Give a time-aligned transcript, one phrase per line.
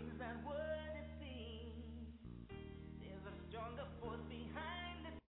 [0.00, 0.18] Seems.
[3.00, 5.20] There's a stronger force behind it.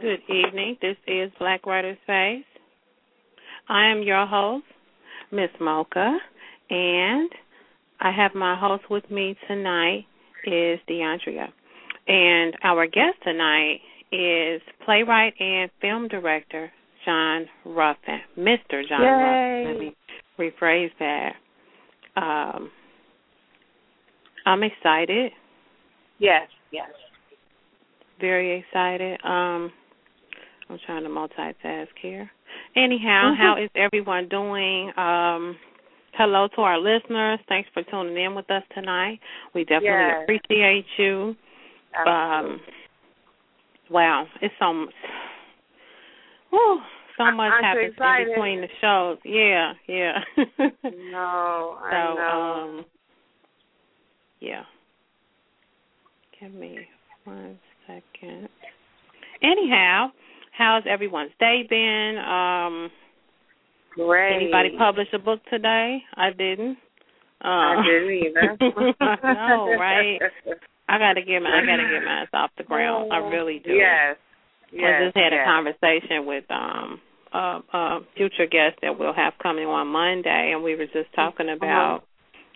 [0.00, 0.76] Good evening.
[0.80, 2.44] This is Black Writers Space.
[3.68, 4.64] I am your host,
[5.30, 6.18] Miss Mocha.
[6.70, 7.30] And
[8.00, 10.06] I have my host with me tonight
[10.46, 11.48] is DeAndrea.
[12.06, 16.72] And our guest tonight is playwright and film director
[17.08, 18.86] John Ruffin, Mr.
[18.86, 19.64] John Yay.
[19.64, 19.64] Ruffin.
[19.72, 19.96] Let me
[20.38, 21.32] rephrase that.
[22.20, 22.70] Um,
[24.44, 25.32] I'm excited.
[26.18, 26.90] Yes, yes.
[28.20, 29.18] Very excited.
[29.24, 29.72] Um,
[30.68, 32.30] I'm trying to multitask here.
[32.76, 33.42] Anyhow, Mm-hmm.
[33.42, 34.92] how is everyone doing?
[34.98, 35.56] Um,
[36.12, 37.38] hello to our listeners.
[37.48, 39.18] Thanks for tuning in with us tonight.
[39.54, 40.22] We definitely Yes.
[40.24, 41.34] appreciate you.
[42.06, 42.60] Um,
[43.90, 44.86] wow, it's so.
[46.50, 46.80] Whew,
[47.18, 49.18] so much you happens in between the shows.
[49.24, 50.18] Yeah, yeah.
[51.10, 52.78] No, I so, know.
[52.78, 52.84] um,
[54.40, 54.62] yeah.
[56.40, 56.78] Give me
[57.24, 58.48] one second.
[59.42, 60.08] Anyhow,
[60.56, 62.18] how's everyone's day been?
[62.18, 62.90] Um,
[63.94, 64.36] Great.
[64.36, 65.98] Anybody publish a book today?
[66.14, 66.78] I didn't.
[67.44, 68.94] Uh, I didn't either.
[69.00, 70.18] I know, right?
[70.88, 73.12] I gotta get my I gotta get mine off the ground.
[73.12, 73.72] I really do.
[73.72, 74.16] Yes.
[74.72, 74.84] Yes.
[74.84, 75.42] I just had yes.
[75.42, 77.00] a conversation with um
[77.32, 81.48] a, a future guest that we'll have coming on Monday, and we were just talking
[81.50, 82.04] about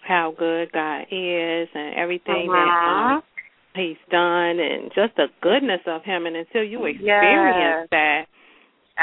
[0.07, 3.15] how good God is and everything that Uh-huh.
[3.17, 3.23] um,
[3.75, 6.27] He's done, and just the goodness of Him.
[6.27, 7.89] And until you experience Yes.
[7.91, 8.27] that,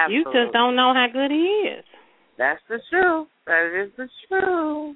[0.09, 1.85] you just don't know how good He is.
[2.37, 3.27] That's the truth.
[3.47, 4.95] That is the truth.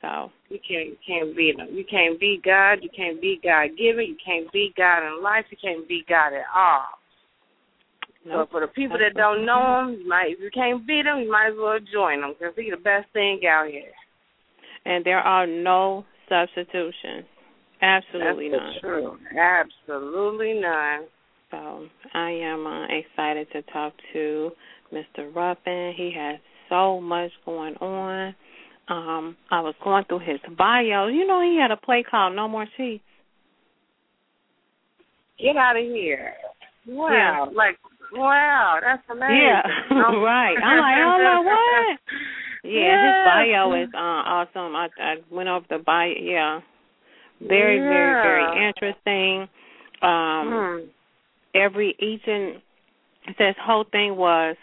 [0.00, 1.52] So You can't you can't be.
[1.70, 2.78] You can't be God.
[2.82, 4.06] You can't be God given.
[4.06, 5.44] You can't be God in life.
[5.50, 6.86] You can't be God at all.
[8.28, 11.20] So for the people that don't know him, you might if you can't beat him,
[11.20, 13.92] you might as well join him because he's the best thing out here.
[14.84, 17.24] and there are no substitutions.
[17.82, 18.80] Absolutely That's none.
[18.80, 19.20] truth.
[19.38, 21.02] Absolutely none.
[21.50, 24.50] So I am uh, excited to talk to
[24.92, 25.32] Mr.
[25.34, 25.92] Ruffin.
[25.96, 28.34] He has so much going on.
[28.88, 31.06] Um, I was going through his bio.
[31.08, 33.04] You know, he had a play called No More Sheets.
[35.38, 36.32] Get out of here.
[36.86, 37.10] Wow.
[37.12, 37.52] Yeah.
[37.54, 37.78] Like
[38.12, 39.36] wow, that's amazing.
[39.36, 40.56] Yeah, Um, right.
[40.62, 41.98] I'm like, oh my what?
[42.64, 44.74] Yeah, his bio is uh, awesome.
[44.74, 46.12] I, I went over the bio.
[46.20, 46.60] Yeah,
[47.40, 49.48] very, very, very interesting.
[50.02, 50.88] Um, Hmm.
[51.54, 52.60] every each and
[53.38, 54.56] this whole thing was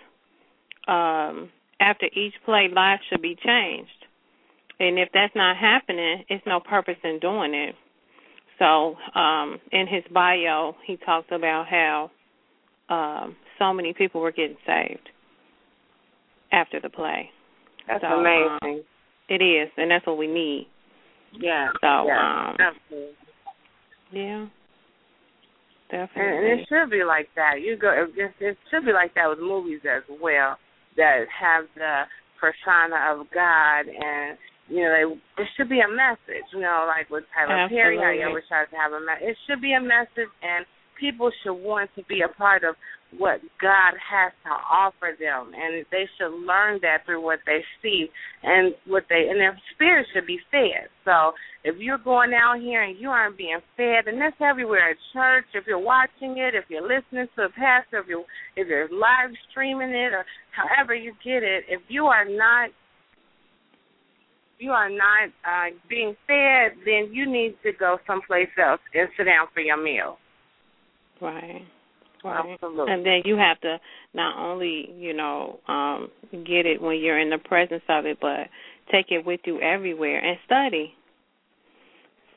[0.88, 1.50] um
[1.80, 4.06] after each play life should be changed
[4.80, 7.76] and if that's not happening it's no purpose in doing it
[8.60, 12.10] so um in his bio he talks about how
[12.94, 15.10] um so many people were getting saved
[16.52, 17.30] after the play
[17.88, 18.84] That's So, amazing.
[19.30, 20.68] it is and that's what we need
[21.40, 21.70] yeah.
[21.82, 22.50] so, yeah.
[22.50, 23.16] um, absolutely.
[24.12, 24.46] yeah
[25.92, 27.62] definitely and it should be like that.
[27.62, 27.94] You go.
[28.18, 30.58] It, should be like that with movies as well
[30.98, 32.04] that have the
[32.42, 34.38] persona of God, and
[34.70, 35.06] you know, they,
[35.44, 36.50] it should be a message.
[36.54, 38.26] You know, like with Tyler Perry, how Absolutely.
[38.26, 39.34] always tries to have a message.
[39.34, 40.66] It should be a message, and
[41.00, 42.76] people should want to be a part of
[43.18, 48.08] what God has to offer them, and they should learn that through what they see
[48.42, 50.90] and what they and their spirit should be fed.
[51.06, 54.98] So if you're going out here and you aren't being fed, and that's everywhere at
[55.14, 58.24] church, if you're watching it, if you're listening to a pastor, if you
[58.56, 62.70] if you're live streaming it, or however you get it, if you are not
[64.60, 69.26] you are not uh, being fed, then you need to go someplace else and sit
[69.26, 70.18] down for your meal.
[71.24, 71.62] Right.
[72.24, 72.54] Right.
[72.54, 72.94] Absolutely.
[72.94, 73.78] And then you have to
[74.14, 78.48] not only, you know, um get it when you're in the presence of it, but
[78.92, 80.94] take it with you everywhere and study.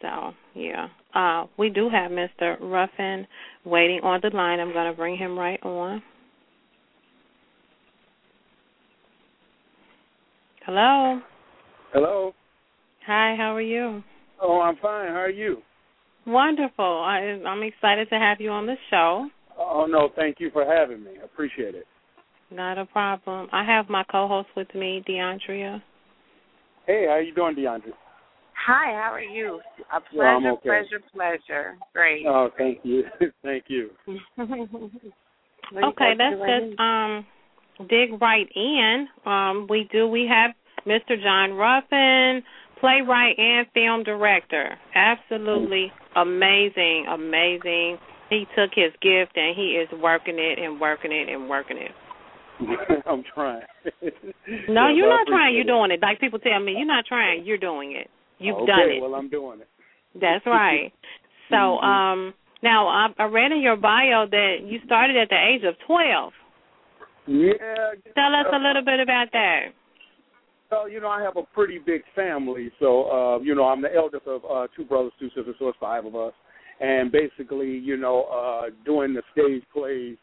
[0.01, 0.89] So, yeah.
[1.15, 2.57] Uh we do have Mr.
[2.61, 3.27] Ruffin
[3.65, 4.61] waiting on the line.
[4.61, 6.03] I'm going to bring him right on.
[10.65, 11.21] Hello.
[11.93, 12.33] Hello.
[13.07, 14.03] Hi, how are you?
[14.43, 15.09] Oh, I'm fine.
[15.09, 15.63] How are you?
[16.27, 16.85] Wonderful.
[16.85, 19.29] I I'm excited to have you on the show.
[19.59, 21.13] Oh no, thank you for having me.
[21.21, 21.87] I appreciate it.
[22.51, 23.49] Not a problem.
[23.53, 25.83] I have my co-host with me, DeAndrea.
[26.87, 27.93] Hey, how are you doing, DeAndre?
[28.67, 29.61] Hi, how are you?
[29.93, 30.69] A Yeah, I'm pleasure, okay.
[30.69, 31.77] pleasure, pleasure.
[31.93, 32.27] Great.
[32.27, 33.05] Oh, thank you,
[33.43, 33.91] thank you.
[35.75, 37.27] Okay, let's just um
[37.89, 39.09] dig right in.
[39.25, 40.53] Um we do we have
[40.87, 41.21] Mr.
[41.21, 42.43] John Ruffin,
[42.81, 44.77] playwright and film director.
[44.95, 47.99] Absolutely amazing, amazing.
[48.31, 51.93] He took his gift and he is working it and working it and working it.
[53.07, 53.63] I'm trying.
[54.69, 56.01] No, Yes, you're not trying, you're doing it.
[56.01, 58.09] Like people tell me, you're not trying, you're doing it.
[58.39, 59.03] You've okay, done it.
[59.03, 59.69] Well, I'm doing it.
[60.15, 60.93] That's right.
[61.51, 61.85] So, Mhm.
[61.85, 65.75] um now I, I read in your bio that you started at the age of
[65.87, 66.33] 12.
[67.27, 67.53] Yeah.
[68.15, 69.73] Tell us a little bit about that.
[70.71, 72.71] So, you know, I have a pretty big family.
[72.81, 75.79] So, uh, you know, I'm the eldest of uh, two brothers, two sisters, so it's
[75.81, 76.33] five of us.
[76.81, 80.17] And basically, you know, uh, doing the stage plays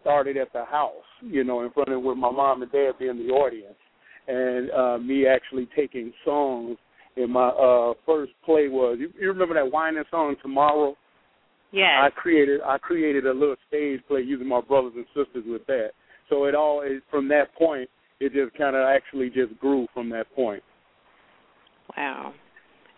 [0.00, 3.18] started at the house, you know, in front of with my mom and dad being
[3.18, 3.74] the audience,
[4.26, 6.78] and uh, me actually taking songs.
[7.16, 10.96] And my uh, first play was you, you remember that whining song Tomorrow?
[11.72, 11.90] Yes.
[12.00, 15.90] I created I created a little stage play using my brothers and sisters with that.
[16.30, 17.90] So it all is from that point.
[18.20, 20.62] It just kind of actually just grew from that point.
[21.96, 22.32] Wow.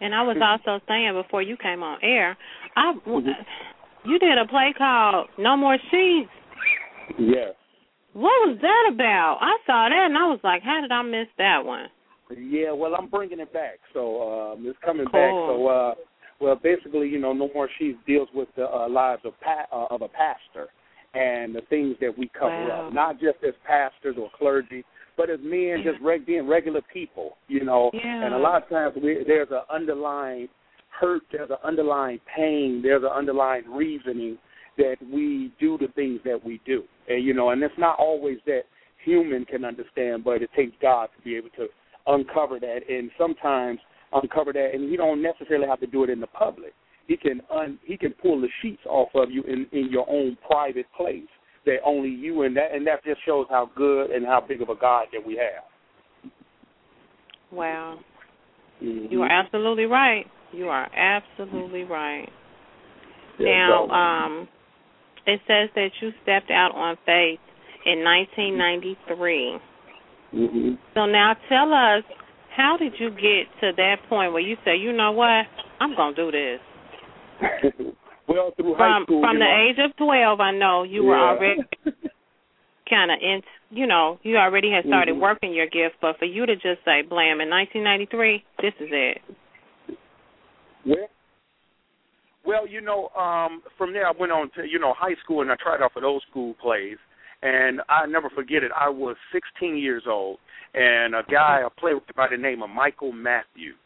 [0.00, 2.37] And I was also saying before you came on air,
[2.75, 2.94] I
[4.05, 6.31] you did a play called No More Sheets.
[7.19, 7.52] Yes.
[8.14, 9.38] What was that about?
[9.40, 11.87] I saw that and I was like, how did I miss that one?
[12.37, 13.78] Yeah, well, I'm bringing it back.
[13.93, 15.20] So um, it's coming Cool.
[15.20, 15.32] back.
[15.49, 15.94] So, uh,
[16.40, 19.94] well, basically, you know, No More Sheets deals with the uh, lives of pa- uh,
[19.94, 20.69] of a pastor
[21.12, 22.87] and the things that we cover Wow.
[22.87, 24.84] up, not just as pastors or clergy,
[25.20, 27.37] but as men, just reg- being regular people.
[27.46, 28.25] You know, Yeah.
[28.25, 30.49] and a lot of times we, there's an underlying
[30.88, 34.38] hurt, there's an underlying pain, there's an underlying reasoning
[34.78, 38.38] that we do the things that we do, and you know, and it's not always
[38.46, 38.62] that
[39.05, 41.67] human can understand, but it takes God to be able to
[42.06, 43.78] uncover that, and sometimes
[44.14, 46.72] uncover that, and He don't necessarily have to do it in the public.
[47.08, 50.38] He can un, He can pull the sheets off of you in in your own
[50.46, 51.28] private place
[51.66, 54.68] that only you and that, and that just shows how good and how big of
[54.68, 55.64] a God that we have.
[57.52, 57.98] Wow.
[58.82, 59.10] Mhm.
[59.10, 60.26] You are absolutely right.
[60.52, 62.28] You are absolutely right.
[63.38, 64.48] Yeah, now, so- um
[65.26, 67.40] it says that you stepped out on faith
[67.84, 69.60] in 1993.
[70.34, 70.78] Mhm.
[70.94, 72.04] So now tell us,
[72.50, 75.46] how did you get to that point where you say, you know what,
[75.78, 76.60] I'm gonna do this?
[78.31, 81.17] well, through high From school, from the know, age of 12, I know you were
[81.17, 81.31] Yeah.
[81.31, 81.67] already
[82.88, 85.21] kind of in, you know, you already had started Mhm.
[85.21, 85.96] working your gift.
[86.01, 89.22] But for you to just say, blam, in 1993, this is it.
[90.84, 91.08] Well,
[92.44, 95.51] well, you know, um, from there I went on to you know high school, and
[95.51, 96.99] I tried out for those school plays,
[97.43, 98.70] and I never forget it.
[98.72, 100.39] I was 16 years old,
[100.75, 103.77] and a guy a played with by the name of Michael Matthews,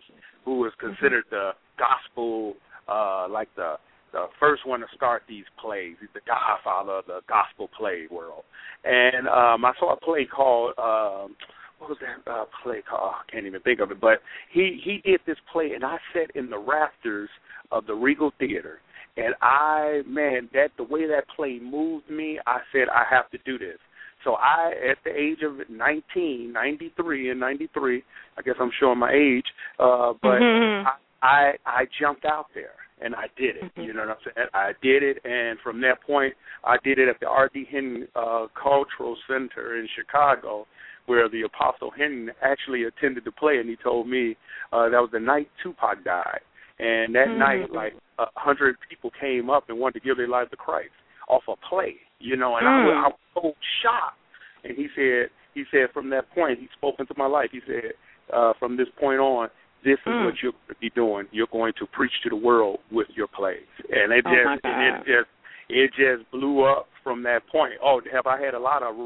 [0.45, 2.55] who was considered the gospel,
[2.89, 3.77] uh, like the
[4.14, 5.97] the first one to start these plays.
[6.00, 8.44] He's the godfather of the gospel play world.
[8.85, 11.37] And um, I saw a play called um,
[11.78, 13.12] what was that uh, play called?
[13.28, 14.00] I can't even think of it.
[14.00, 14.21] But
[14.52, 17.28] he he did this play, and I sat in the rafters
[17.73, 18.78] of the Regal Theater,
[19.16, 23.38] and I man, that the way that play moved me, I said I have to
[23.44, 23.78] do this.
[24.23, 28.02] So I, at the age of 19, 93 and 93,
[28.38, 29.44] I guess I'm showing my age,
[29.78, 30.87] uh, but Mhm.
[30.87, 33.73] I, I I jumped out there and I did it.
[33.77, 34.49] You know what I'm saying?
[34.55, 36.35] I did it, and from that point,
[36.65, 37.67] I did it at the R.D.
[37.69, 40.67] Hinton uh, Cultural Center in Chicago,
[41.07, 44.37] where the Apostle Hinton actually attended the play, and he told me
[44.73, 46.41] uh, that was the night Tupac died,
[46.79, 47.39] and that Mhm.
[47.39, 50.95] night, like a hundred people came up and wanted to give their life to Christ
[51.29, 52.85] off a play, you know, and I, Mm.
[52.85, 54.19] was, I was so shocked.
[54.63, 57.51] And he said, he said from that point, he spoke into my life.
[57.51, 57.93] He said,
[58.33, 59.51] uh, from this point on,
[59.85, 60.25] this is Mm.
[60.25, 61.29] what you're going to be doing.
[61.31, 65.05] You're going to preach to the world with your plays, and it Oh, just, it
[65.05, 65.31] just,
[65.69, 67.75] it just blew up from that point.
[67.83, 68.97] Oh, have I had a lot of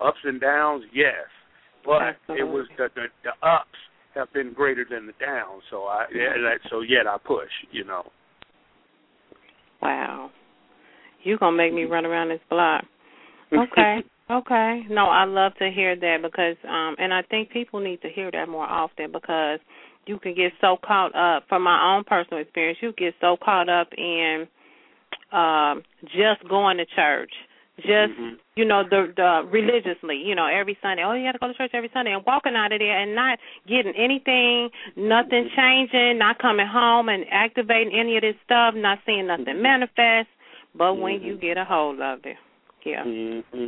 [0.00, 0.84] ups and downs?
[0.92, 1.26] Yes,
[1.84, 3.78] but it was the, the the ups
[4.14, 5.62] have been greater than the downs.
[5.70, 7.50] So I, yeah, that, so yet I push.
[7.70, 8.10] You know.
[9.82, 10.30] Wow.
[11.22, 12.84] You gonna make me run around this block.
[13.52, 13.98] Okay.
[14.30, 14.82] okay.
[14.88, 18.30] No, I love to hear that because um and I think people need to hear
[18.30, 19.60] that more often because
[20.06, 23.68] you can get so caught up from my own personal experience, you get so caught
[23.68, 24.46] up in
[25.32, 27.32] um just going to church.
[27.78, 28.38] Just Mhm.
[28.56, 31.04] you know, the the religiously, you know, every Sunday.
[31.04, 33.38] Oh, you gotta go to church every Sunday and walking out of there and not
[33.66, 39.26] getting anything, nothing changing, not coming home and activating any of this stuff, not seeing
[39.26, 40.28] nothing manifest.
[40.74, 42.36] But when you get a hold of it,
[42.84, 43.02] yeah.
[43.02, 43.66] hmm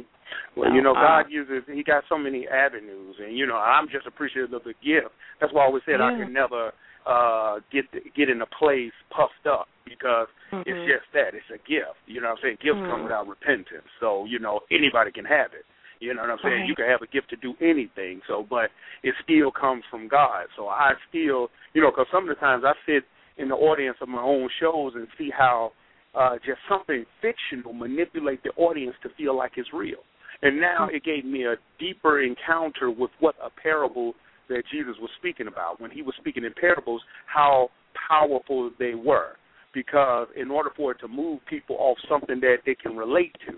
[0.57, 4.07] Well, you know, God uses He got so many avenues, and you know, I'm just
[4.07, 5.15] appreciative of the gift.
[5.41, 6.25] That's why I always said I Yeah.
[6.25, 6.73] can never
[7.07, 10.29] uh get get in a place puffed up because
[10.67, 10.87] it's Mhm.
[10.87, 11.97] just that it's a gift.
[12.07, 12.59] You know what I'm saying?
[12.61, 13.05] Gifts come Mhm.
[13.05, 15.65] without repentance, so you know anybody can have it.
[16.01, 16.61] You know what I'm saying?
[16.61, 16.69] Right.
[16.69, 18.71] You can have a gift to do anything, so but
[19.03, 20.47] it still comes from God.
[20.57, 23.05] So I still, you know, because some of the times I sit
[23.37, 25.73] in the audience of my own shows and see how
[26.15, 30.03] uh, just something fictional manipulate the audience to feel like it's real.
[30.43, 34.15] And now it gave me a deeper encounter with what a parable
[34.49, 35.81] that Jesus was speaking about.
[35.81, 37.71] When he was speaking in parables, how
[38.09, 39.33] powerful they were.
[39.75, 43.55] Because in order for it to move people off something that they can relate to,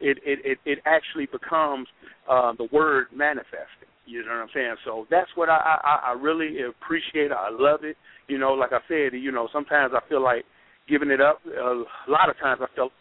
[0.00, 1.86] it it it, it actually becomes
[2.28, 3.90] uh, the word manifesting.
[4.06, 4.74] You know what I'm saying?
[4.84, 7.30] So that's what I, I I really appreciate.
[7.30, 7.96] I love it.
[8.26, 10.44] You know, like I said, you know, sometimes I feel like
[10.88, 11.40] giving it up.
[11.46, 12.92] A lot of times I felt,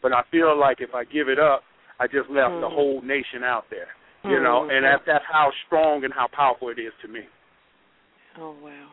[0.00, 1.62] but I feel like if I give it up,
[2.00, 2.74] I just left the Mhm.
[2.74, 3.88] whole nation out there.
[4.24, 4.70] You know, Mhm.
[4.76, 7.28] and that's that's how strong and how powerful it is to me.
[8.38, 8.88] Oh wow.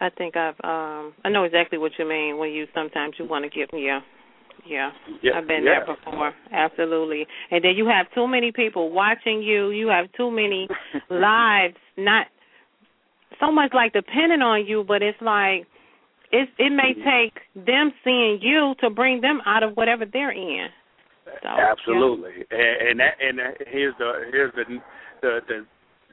[0.00, 3.44] I think I've um I know exactly what you mean when you sometimes you want
[3.44, 4.00] to give yeah.
[4.66, 4.92] Yeah.
[5.22, 5.84] Yeah, I've been yeah.
[5.84, 6.32] there before.
[6.52, 7.26] Absolutely.
[7.50, 10.68] And then you have too many people watching you, you have too many
[11.10, 12.26] lives not
[13.40, 15.66] so much like depending on you, but it's like
[16.30, 17.02] it it may Mm-hmm.
[17.02, 20.68] take them seeing you to bring them out of whatever they're in.
[21.42, 24.64] So, Absolutely, and, and that and that, here's the here's the
[25.22, 25.66] the the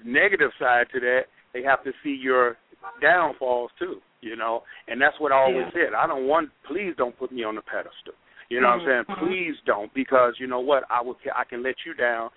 [0.03, 1.21] negative side to that.
[1.53, 2.57] They have to see your
[3.01, 5.87] downfalls too, you know, and that's what I always Yeah.
[5.87, 5.93] said.
[5.97, 6.49] I don't want.
[6.67, 8.13] Please don't put me on the pedestal.
[8.49, 9.05] You know what I'm Mhm.
[9.07, 9.17] saying?
[9.19, 10.83] Please don't, because you know what?
[10.89, 11.17] I will.
[11.35, 12.29] I can let you down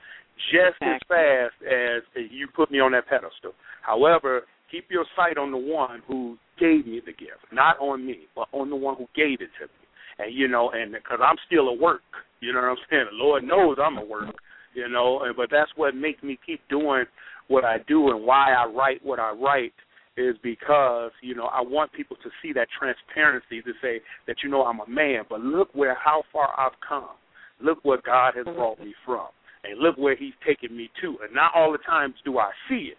[0.50, 3.54] just as fast as you put me on that pedestal.
[3.82, 8.28] However, keep your sight on the one who gave me the gift, not on me,
[8.35, 9.77] but on the one who gave it to me.
[10.19, 12.03] And you know, and because I'm still a work,
[12.41, 13.07] you know what I'm saying.
[13.11, 14.35] The Lord knows I'm a work,
[14.75, 15.21] you know.
[15.23, 17.05] And but that's what makes me keep doing
[17.49, 19.73] what I do and why I write what I write
[20.17, 24.51] is because you know I want people to see that transparency to say that you
[24.51, 27.17] know I'm a man, but look where how far I've come.
[27.61, 29.27] Look what God has brought me from,
[29.65, 31.17] and look where He's taken me to.
[31.23, 32.99] And not all the times do I see it.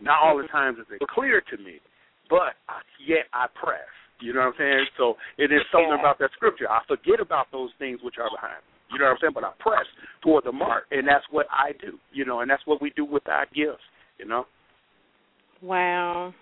[0.00, 1.80] Not all the times is it clear to me,
[2.28, 2.54] but
[3.06, 3.80] yet I press.
[4.20, 4.86] You know what I'm saying?
[4.96, 6.00] So it is something Yeah.
[6.00, 6.70] about that scripture.
[6.70, 8.72] I forget about those things which are behind me.
[8.92, 9.32] You know what I'm saying?
[9.34, 9.86] But I press
[10.22, 11.98] toward the mark, and that's what I do.
[12.12, 13.84] You know, and that's what we do with our gifts.
[14.18, 14.46] You know.
[15.60, 16.34] Wow.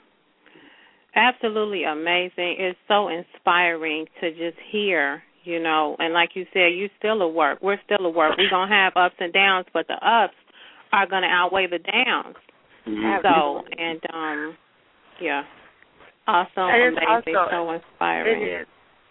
[1.14, 2.56] Absolutely amazing.
[2.58, 7.28] It's so inspiring to just hear, you know, and like you said, you still a
[7.28, 7.60] work.
[7.62, 8.36] We're still a work.
[8.36, 10.34] We're going to have ups and downs, but the ups
[10.92, 12.36] are going to outweigh the downs.
[12.86, 13.22] Mhm.
[13.22, 14.56] So, and um
[15.20, 15.44] yeah.
[16.26, 18.42] Awesome, And it's amazing, also- so inspiring.
[18.42, 18.66] It is.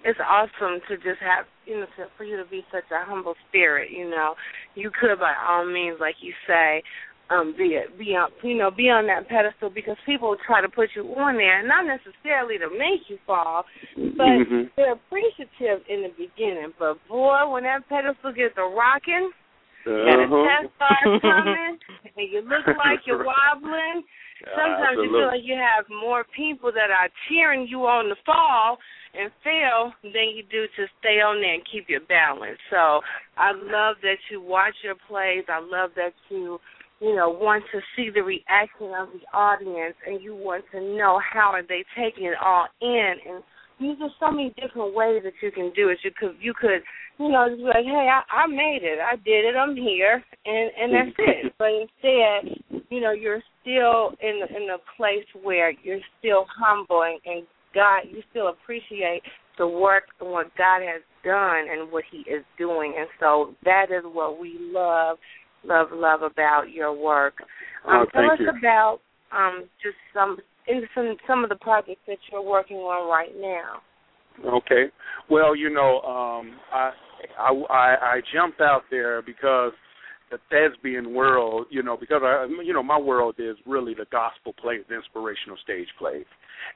[0.06, 3.36] It's awesome to just have, you know, to, for you to be such a humble
[3.48, 3.90] spirit.
[3.92, 4.36] You know,
[4.76, 6.84] you could by all means, like you say,
[7.30, 10.68] um, be it, be on, you know, be on that pedestal because people try to
[10.68, 13.66] put you on there, not necessarily to make you fall,
[13.96, 14.70] but Mhm.
[14.76, 16.74] they're appreciative in the beginning.
[16.78, 19.32] But boy, when that pedestal gets a rocking,
[19.86, 20.48] and Uh-huh.
[20.48, 21.80] test starts coming,
[22.16, 24.04] and you look like you're wobbling.
[24.56, 28.78] Sometimes you feel like you have more people that are cheering you on to fall
[29.14, 32.60] and fail than you do to stay on there and keep your balance.
[32.70, 33.00] So
[33.38, 35.46] I love that you watch your plays.
[35.48, 36.60] I love that you,
[37.00, 41.22] you know, want to see the reaction of the audience and you want to know
[41.24, 43.44] how are they taking it all in and
[43.84, 46.00] there's just so many different ways that you can do it.
[46.04, 46.82] You could you could
[47.20, 50.24] you know, just be like, Hey, I, I made it, I did it, I'm here
[50.46, 51.54] and and that's it.
[51.58, 57.04] But instead, you know, you're still in the in the place where you're still humble
[57.04, 59.22] and, and God, you still appreciate
[59.58, 63.88] the work and what God has done and what He is doing, and so that
[63.90, 65.18] is what we love,
[65.64, 67.36] love, love about your work.
[67.88, 68.50] Um, Oh, tell us you.
[68.50, 69.00] about
[69.32, 70.38] um, just some
[70.68, 73.82] in some some of the projects that you're working on right now.
[74.46, 74.86] Okay.
[75.30, 76.92] Well, you know, um, I,
[77.40, 79.74] I I I jumped out there because
[80.32, 84.54] the thespian world, you know, because I, you know, my world is really the gospel
[84.54, 86.26] plays, the inspirational stage plays,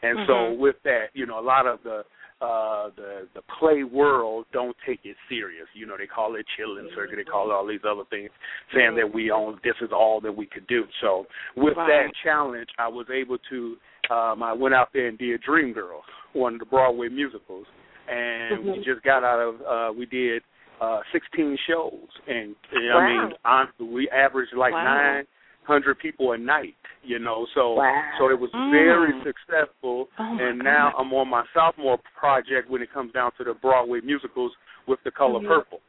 [0.04, 0.58] and so Mhm.
[0.60, 2.06] with that, you know, a lot of the
[2.40, 5.66] uh the the play world don't take it serious.
[5.74, 8.30] You know, they call it chitlin circuit, they call it all these other things,
[8.76, 10.84] saying that we own this is all that we could do.
[11.02, 11.26] So
[11.56, 11.88] with Right.
[11.88, 13.78] that challenge, I was able to
[14.12, 17.66] um I went out there and did Dreamgirls, one of the Broadway musicals,
[18.08, 18.84] and we Mhm.
[18.86, 20.44] just got out of uh we did
[20.80, 23.00] uh 16 shows and, and Wow.
[23.00, 25.24] I mean honestly, we averaged like Wow.
[25.68, 26.76] 900 people a night,
[27.08, 27.48] you know.
[27.56, 28.04] So Wow.
[28.18, 28.72] so it was Mm.
[28.72, 31.02] very successful Oh and now God.
[31.02, 34.52] I'm on my sophomore project when it comes down to the Broadway musicals
[34.86, 35.48] with the color Mhm.
[35.48, 35.82] purple.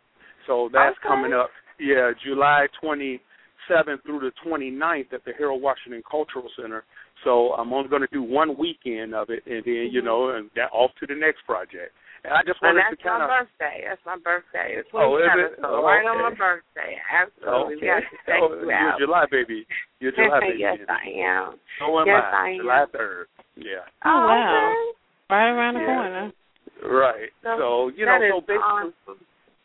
[0.47, 1.09] So that's Okay.
[1.09, 6.85] coming up, yeah, July 27th through the 29th at the Harold Washington Cultural Center.
[7.25, 10.05] So I'm only going to do one weekend of it, and then you Mhm.
[10.05, 11.95] know, and that off to the next project.
[12.29, 13.77] And I just And wanted that's to kind my birthday.
[13.89, 14.69] That's my birthday.
[14.77, 15.65] It's Oh, is 27th, it?
[15.65, 17.01] so Oh, right on my birthday.
[17.09, 17.81] Absolutely.
[17.81, 19.01] We have to check oh, you you're out.
[19.01, 19.65] July baby.
[20.05, 20.61] You're July baby.
[20.61, 21.57] yes, I am.
[21.81, 22.37] So am yes, I.
[22.37, 22.61] I am.
[22.61, 23.25] July 3rd.
[23.57, 23.89] Yeah.
[24.05, 24.45] Oh, oh, wow.
[24.45, 24.77] okay.
[25.33, 25.97] Right around the Yeah.
[25.97, 26.27] corner.
[26.85, 27.31] Right.
[27.41, 27.67] So, So
[27.97, 29.21] you that know, is so basically, awesome.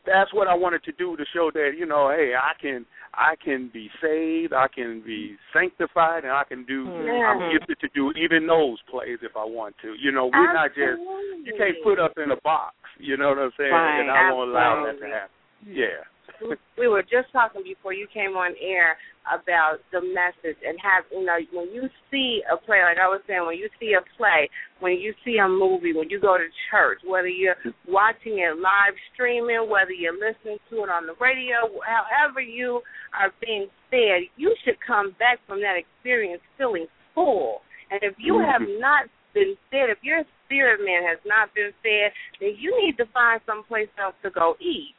[0.06, 3.36] That's what I wanted to do to show that you know, hey, I can I
[3.44, 6.86] can be saved, I can be sanctified, and I can do.
[7.06, 7.30] Yeah.
[7.30, 9.94] I'm gifted to do even those plays if I want to.
[10.02, 11.00] You know, we're not just
[11.44, 12.76] you can't put us in a box.
[13.00, 13.72] You know what I'm saying?
[13.72, 14.02] Right.
[14.02, 15.30] And I won't allow that to happen.
[15.66, 16.06] Yeah.
[16.78, 18.98] We were just talking before you came on air
[19.32, 23.22] about the message and have you know when you see a play like I was
[23.28, 24.50] saying when you see a play
[24.80, 27.56] when you see a movie when you go to church whether you're
[27.88, 32.82] watching it live streaming whether you're listening to it on the radio however you
[33.16, 37.62] are being fed you should come back from that experience feeling full
[37.92, 38.80] and if you have Mhm.
[38.80, 42.12] not been fed if your spirit man has not been fed
[42.42, 44.96] then you need to find someplace else to go eat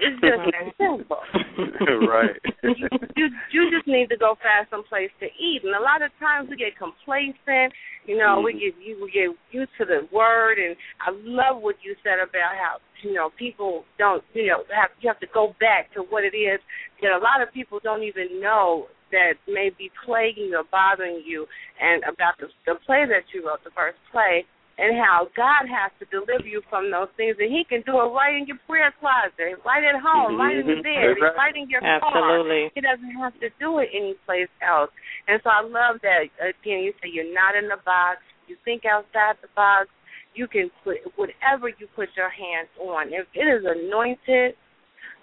[0.00, 1.20] it's just that simple.
[2.08, 2.36] right.
[2.64, 5.62] you, you you just need to go find someplace to eat.
[5.64, 7.72] And a lot of times we get complacent.
[8.06, 8.60] You know, we Mhm.
[8.60, 10.58] get you we get used to the word.
[10.58, 14.90] And I love what you said about how you know people don't you know have
[15.00, 16.60] you have to go back to what it is
[17.02, 21.46] that a lot of people don't even know that may be plaguing or bothering you
[21.80, 24.44] and about the the play that you wrote, the first play,
[24.80, 28.08] and how God has to deliver you from those things, and He can do it
[28.16, 30.82] right in your prayer closet, right at home, right in the Mhm.
[30.82, 31.36] bed, right.
[31.36, 32.40] right in your car.
[32.74, 34.90] He doesn't have to do it anyplace else.
[35.28, 36.80] And so I love that again.
[36.80, 38.22] You say you're not in the box.
[38.46, 39.88] You think outside the box.
[40.34, 43.12] You can put whatever you put your hands on.
[43.12, 44.56] If it is anointed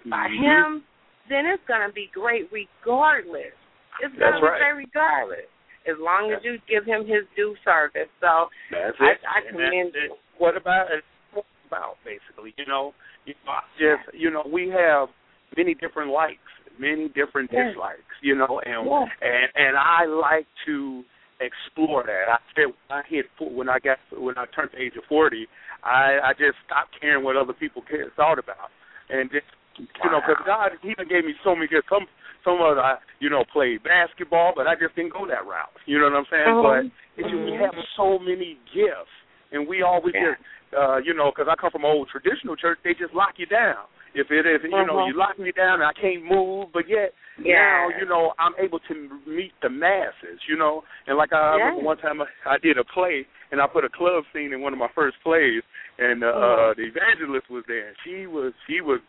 [0.06, 0.38] by Mhm.
[0.38, 0.84] Him,
[1.28, 3.54] then it's going to be great regardless.
[4.00, 4.60] It's going That's to be right.
[4.60, 5.48] great regardless,
[5.88, 8.08] as long as you give Him His due service.
[8.20, 9.18] So That's I, it.
[9.24, 10.12] I And commend you.
[10.14, 10.18] it.
[10.38, 10.86] What about
[11.32, 12.54] what about basically?
[12.58, 12.94] You know,
[13.26, 15.08] you know, just you know, we have
[15.56, 16.38] many different likes,
[16.78, 17.72] many different Yes.
[17.74, 18.14] dislikes.
[18.22, 19.08] You know, and Yes.
[19.22, 21.02] and and I like to
[21.40, 22.28] explore that.
[22.28, 25.46] I said when I hit when I got when I turned the age of forty,
[25.82, 28.70] I I just stopped caring what other people cared, thought about,
[29.10, 29.46] and just
[29.78, 31.88] you know, because God He even gave me so many gifts.
[31.88, 32.06] Some
[32.44, 35.74] some of I you know played basketball, but I just didn't go that route.
[35.86, 36.54] You know what I'm saying?
[36.58, 36.62] Mhm.
[36.62, 36.82] But
[37.16, 39.14] it's just, we have so many gifts,
[39.52, 40.34] and we always Yeah.
[40.34, 40.42] just
[40.76, 43.46] uh, you know, because I come from an old traditional church, they just lock you
[43.46, 43.88] down.
[44.12, 45.06] If it is, you know, Mhm.
[45.08, 47.56] you lock me down and I can't move, but yet Yeah.
[47.56, 48.94] now, you know, I'm able to
[49.26, 50.84] meet the masses, you know.
[51.06, 51.64] And like I, I Yeah.
[51.64, 54.60] remember one time I, I did a play and I put a club scene in
[54.60, 55.62] one of my first plays,
[55.98, 56.70] and uh, Mhm.
[56.70, 57.94] uh the evangelist was there.
[58.04, 59.00] She was she was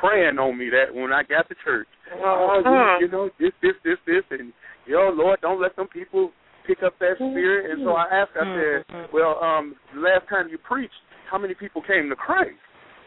[0.00, 1.88] praying on me that when I got to church,
[2.22, 3.00] oh, Mhm.
[3.00, 4.52] you, you know, this, this, this, this, and
[4.86, 6.32] yo, Lord, don't let some people
[6.64, 7.70] pick up that spirit.
[7.70, 9.12] And so I asked, I said, Mhm.
[9.12, 10.94] well, um, last time you preached,
[11.26, 12.58] how many people came to Christ?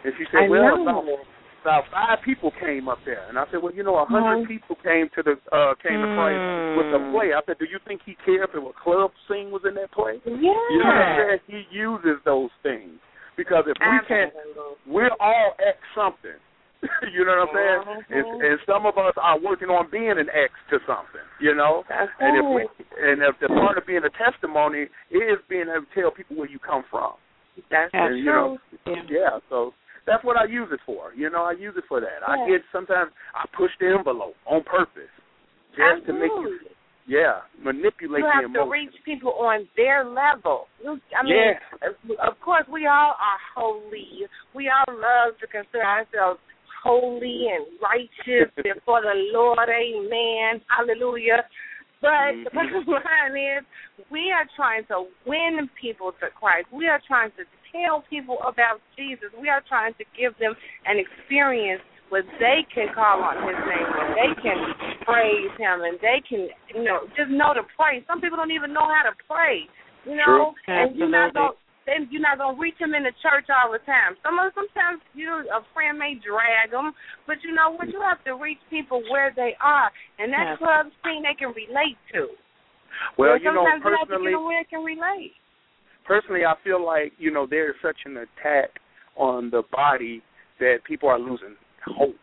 [0.04, 1.06] And she said, I well, about,
[1.62, 3.26] about five people came up there.
[3.30, 4.48] And I said, well, you know, a 100 Mhm.
[4.48, 6.44] people came to the uh came to Christ
[6.78, 7.12] with the Mm.
[7.12, 7.34] play.
[7.34, 10.22] I said, do you think he cared if a club scene was in that play?
[10.26, 10.54] Yeah.
[10.70, 11.40] You know what I'm saying?
[11.48, 13.00] He uses those things
[13.36, 14.34] because if we can't,
[14.86, 16.38] we're all X something.
[17.14, 18.06] you know what I'm saying?
[18.10, 18.52] And, Mhm.
[18.52, 21.26] and some of us are working on being an X to something.
[21.40, 21.84] You know.
[21.90, 22.62] That's And if we
[23.02, 26.50] and if the part of being a testimony is being able to tell people where
[26.50, 27.14] you come from.
[27.70, 28.06] That's Yeah.
[28.08, 29.04] And, you know, Yeah.
[29.08, 29.40] yeah.
[29.50, 29.74] So
[30.06, 31.14] that's what I use it for.
[31.16, 32.28] You know, I use it for that.
[32.28, 35.10] I get sometimes I push the envelope on purpose,
[35.76, 36.60] just to make you
[37.08, 40.68] Yeah, manipulate you the have to reach people on their level.
[41.16, 41.60] I mean, Yeah.
[41.84, 44.28] of- of course, we all are holy.
[44.56, 46.40] We all love to consider ourselves
[46.86, 49.68] holy and righteous before the Lord.
[49.68, 50.62] Amen.
[50.70, 51.44] Hallelujah.
[52.02, 52.86] But the Mhm.
[52.86, 53.64] bottom line is,
[54.12, 56.68] we are trying to win people to Christ.
[56.72, 57.44] We are trying to
[57.74, 59.34] tell people about Jesus.
[59.42, 60.54] We are trying to give them
[60.86, 64.58] an experience where they can call on His name, where they can
[65.02, 68.04] praise Him, and they can, you know, just know to pray.
[68.06, 69.66] Some people don't even know how to pray,
[70.06, 70.76] you know, True.
[70.76, 71.58] and you're not going.
[71.86, 74.18] Then you're not gonna reach them in the church all the time.
[74.26, 76.94] Some of sometimes you a friend may drag them,
[77.28, 77.90] but you know what?
[77.94, 80.58] You have to reach people where they are, and that Yes.
[80.58, 82.30] club scene they can relate to.
[83.18, 85.36] Well, you know, sometimes you have to personally, get where they can relate.
[86.06, 88.80] personally, I feel like you know there's such an attack
[89.16, 90.24] on the body
[90.60, 92.16] that people are losing hope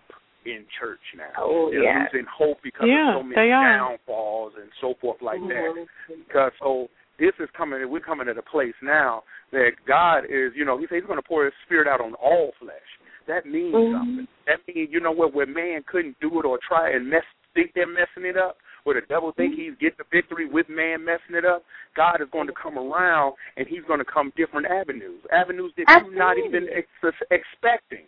[0.44, 1.31] in church now.
[1.38, 2.09] Oh, They're yeah.
[2.11, 5.75] losing hope because Yeah, of so many downfalls and so forth like that.
[5.75, 5.87] Mhm.
[6.27, 7.88] Because so this is coming.
[7.88, 9.22] We're coming at a place now
[9.53, 10.53] that God is.
[10.57, 12.91] You know, He says He's going to pour His Spirit out on all flesh.
[13.29, 13.93] That means Mhm.
[13.93, 14.29] something.
[14.47, 15.33] That means you know what?
[15.33, 18.59] Where man couldn't do it or try and mess, think they're messing it up.
[18.85, 21.62] Where the devil think he's getting the victory with man messing it up,
[21.95, 25.85] God is going to come around and He's going to come different avenues, avenues that
[25.88, 28.07] you're not even ex- expecting.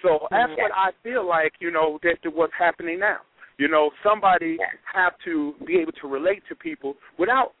[0.00, 3.18] So that's what I feel like, you know, that, that what's happening now.
[3.58, 4.56] You know, somebody
[4.92, 7.52] have to be able to relate to people without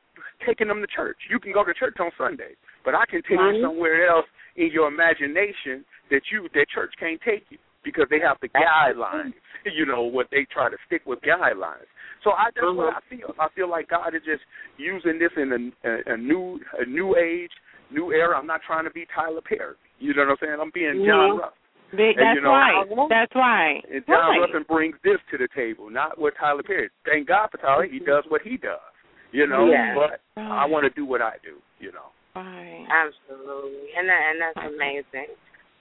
[0.46, 1.18] taking them to church.
[1.30, 4.70] You can go to church on Sunday, but I can take you somewhere else in
[4.72, 9.34] your imagination that you that church can't take you because they have the guidelines.
[9.64, 11.88] You know what they try to stick with guidelines.
[12.22, 13.32] So I that's what I feel.
[13.40, 14.42] I feel like God is just
[14.76, 17.50] using this in a, a, a new a new age,
[17.90, 18.36] new era.
[18.36, 19.76] I'm not trying to be Tyler Perry.
[20.00, 20.56] You know what I'm saying?
[20.60, 21.38] I'm being John Mhm.
[21.40, 21.52] Ruff.
[21.92, 22.84] And, that's you know, right.
[23.08, 23.80] That's right.
[23.90, 24.40] And John right.
[24.40, 26.90] Ruffin brings this to the table, not what Tyler Perry.
[27.06, 27.86] Thank God for Tyler.
[27.86, 28.84] He does what he does.
[29.32, 29.94] You know, Yeah.
[29.96, 31.56] but I want to do what I do.
[31.80, 32.12] You know.
[32.34, 32.86] Right.
[32.90, 35.34] Absolutely, and that, and that's amazing.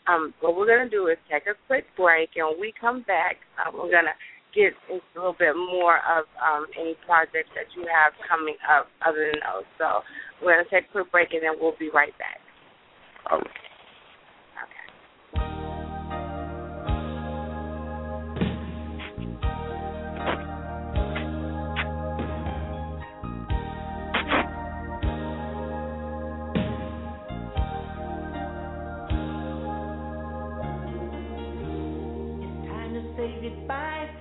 [0.07, 3.37] Um, what we're gonna do is take a quick break, and when we come back,
[3.57, 4.13] uh, we're gonna
[4.53, 8.87] get into a little bit more of um, any projects that you have coming up
[9.01, 9.65] other than those.
[9.79, 10.05] So
[10.43, 12.37] we're gonna take a quick break, and then we'll be right back.
[13.31, 13.72] All right.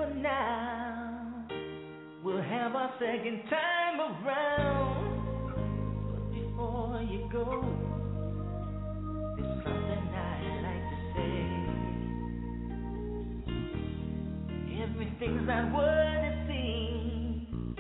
[0.03, 1.47] For now.
[2.25, 5.53] We'll have our second time around.
[6.11, 7.63] But before you go,
[9.37, 11.39] there's something I'd like to say.
[14.83, 17.77] Everything's not what it seems.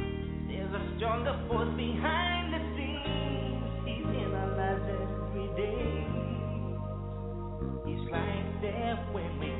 [0.49, 3.65] There's a stronger force behind the scenes.
[3.85, 6.07] He's in our lives every day.
[7.87, 9.52] He's right there when we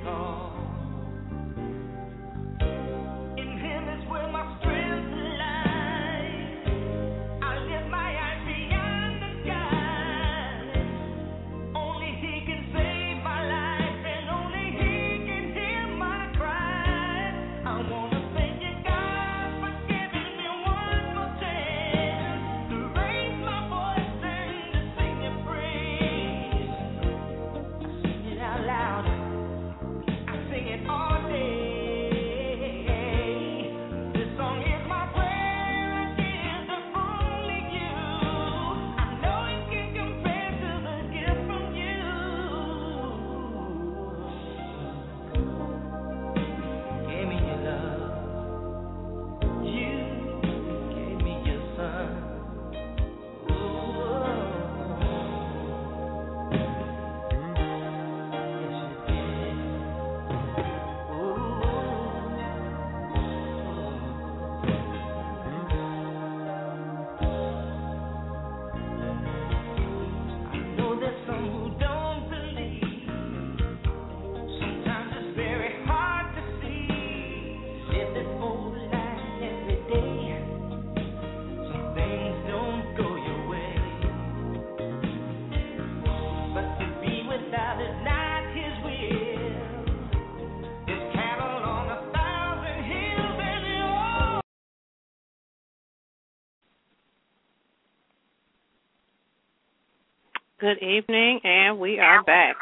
[100.63, 102.55] Good evening, and we are back.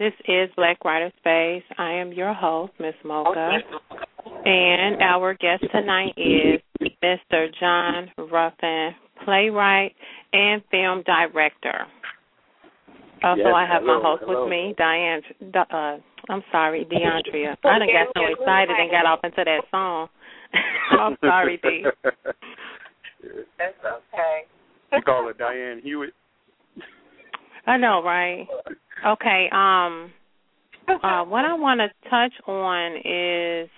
[0.00, 1.62] This is Black Writer Space.
[1.78, 3.58] I am your host, Miss Mocha,
[4.44, 6.60] and our guest tonight is
[7.00, 7.46] Mr.
[7.60, 9.94] John Ruffin, playwright
[10.32, 11.86] and film director.
[13.22, 14.42] Also, Yes, I have my host hello.
[14.42, 15.22] with me, Diane.
[15.54, 15.98] Uh,
[16.30, 17.58] I'm sorry, DeAndrea.
[17.62, 20.08] I done got so excited and got off into that song.
[20.98, 21.84] I'm sorry, D.
[23.56, 24.46] That's okay.
[24.92, 26.12] you call her Diane Hewitt.
[27.66, 28.46] I know, right?
[29.06, 29.48] Okay.
[29.52, 30.12] Um,
[30.88, 33.68] uh, what I want to touch on is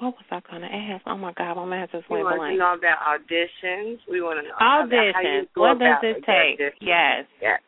[0.00, 1.02] what was I going to ask?
[1.06, 2.58] Oh my God, my mind just We went want to blank.
[2.58, 3.98] know about auditions.
[4.10, 5.46] We want to know about how you Auditions.
[5.54, 6.60] go What does about it take?
[6.60, 6.70] auditions.
[6.80, 7.24] Yes.
[7.40, 7.60] Yes.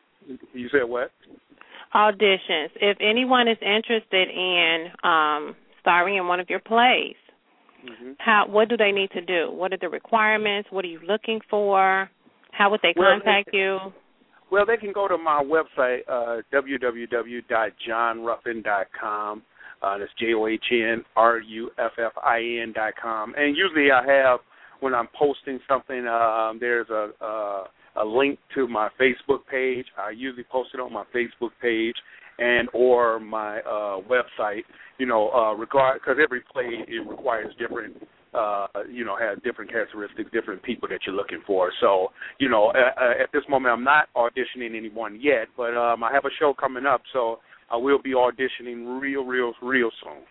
[0.53, 1.11] You said what?
[1.95, 2.69] auditions.
[2.81, 7.15] If anyone is interested in um, starring in one of your plays,
[7.87, 9.51] hmm how what do they need to do?
[9.51, 10.67] What are the requirements?
[10.71, 12.09] What are you looking for?
[12.51, 13.77] How would they Well, contact you?
[14.49, 19.43] Well, they can go to my website, uh, www.johnruffin.com.
[19.81, 23.35] Uh, that's J O H N R U F F I N dot com.
[23.37, 24.39] And usually I have
[24.79, 27.65] when I'm posting something, um, there's a, a
[27.97, 29.85] a link to my Facebook page.
[29.97, 31.95] I usually post it on my Facebook page
[32.39, 34.63] and or my uh, website.
[34.97, 38.01] You know, uh, regard because every play it requires different
[38.37, 41.71] uh, you know, have different characteristics, different people that you're looking for.
[41.81, 46.03] So, you know, uh, uh, at this moment, I'm not auditioning anyone yet, but um,
[46.03, 47.39] I have a show coming up, so
[47.71, 50.23] I will be auditioning real, real, real soon.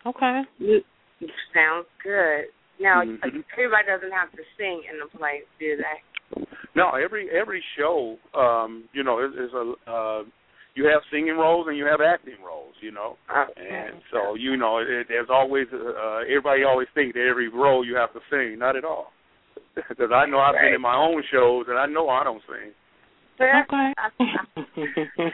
[0.06, 0.41] Okay.
[0.58, 0.82] You,
[1.20, 2.46] you sounds good.
[2.80, 3.43] Now, Mhm.
[3.54, 6.02] everybody doesn't have to sing in the plays, do they?
[6.76, 10.24] No, every every show, um, you know, is, is a uh,
[10.78, 13.18] you have singing roles and you have acting roles, you know.
[13.58, 17.96] And so, you know, it, there's always uh, everybody always thinks that every role you
[17.96, 18.60] have to sing.
[18.60, 19.12] Not at all,
[19.76, 22.72] because I know I've been in my own shows and I know I don't sing.
[23.42, 23.94] Okay.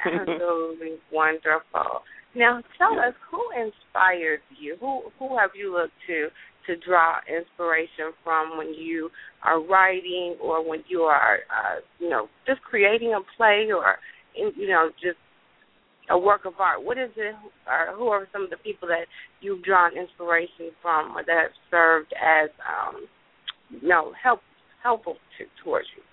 [0.05, 2.03] Absolutely wonderful.
[2.35, 4.77] Now, tell us who inspired you.
[4.79, 6.29] Who who have you looked to
[6.67, 9.09] to draw inspiration from when you
[9.43, 13.97] are writing or when you are, uh, you know, just creating a play or,
[14.33, 15.17] you know, just
[16.09, 16.83] a work of art?
[16.83, 17.35] What is it?
[17.67, 19.05] Or who are some of the people that
[19.41, 23.07] you've drawn inspiration from or that have served as, um,
[23.69, 24.41] you know, help
[24.81, 26.03] helpful to, towards you?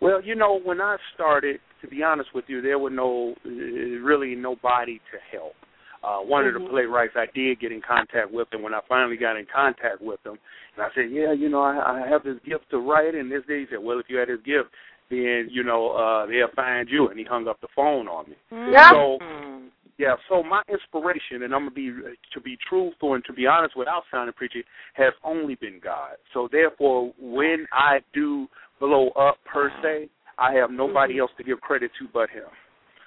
[0.00, 3.48] Well, you know, when I started, to be honest with you, there were no uh,
[3.48, 5.54] really nobody to help.
[6.02, 6.70] Uh, one of the Mhm.
[6.70, 10.24] playwrights I did get in contact with, and when I finally got in contact with
[10.24, 10.38] him,
[10.76, 13.44] and I said, "Yeah, you know, I, I have this gift to write," and this
[13.46, 14.70] day he said, "Well, if you had this gift,
[15.10, 18.36] then you know uh, they'll find you," and he hung up the phone on me.
[18.70, 18.90] Yeah.
[18.90, 19.18] So
[19.98, 23.76] yeah, so my inspiration, and I'm gonna be to be truthful and to be honest,
[23.76, 26.16] without sounding preachy, has only been God.
[26.32, 28.46] So therefore, when I do
[28.78, 32.44] blow up per se, I have nobody else to give credit to but Him,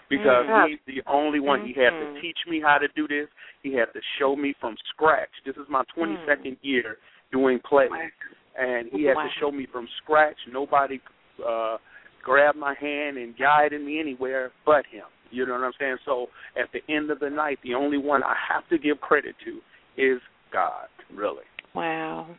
[0.10, 0.68] because Mhm.
[0.68, 1.62] He's the only one.
[1.62, 2.20] He had to Mhm.
[2.20, 3.30] teach me how to do this.
[3.64, 5.32] He had to show me from scratch.
[5.46, 6.98] This is my 22nd year
[7.32, 8.12] doing plays,
[8.56, 9.24] and He had Wow.
[9.24, 10.46] to show me from scratch.
[10.48, 11.00] Nobody
[11.42, 11.78] uh
[12.24, 15.06] grabbed my hand and guided me anywhere but Him.
[15.32, 15.98] You know what I'm saying?
[16.06, 16.28] So
[16.62, 20.02] at the end of the night, the only one I have to give credit to
[20.02, 20.20] is
[20.52, 21.44] God, really.
[21.74, 22.36] Wow.